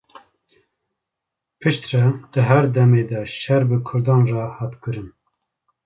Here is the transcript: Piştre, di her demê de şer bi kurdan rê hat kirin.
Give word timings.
Piştre, 1.59 2.03
di 2.31 2.41
her 2.49 2.63
demê 2.75 3.03
de 3.09 3.19
şer 3.39 3.63
bi 3.69 3.77
kurdan 3.87 4.21
rê 4.31 4.45
hat 4.57 4.73
kirin. 4.81 5.09